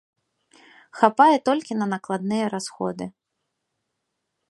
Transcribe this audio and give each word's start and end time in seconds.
Хапае 1.01 1.35
толькі 1.51 1.79
на 1.81 1.85
накладныя 1.93 2.45
расходы. 2.57 3.05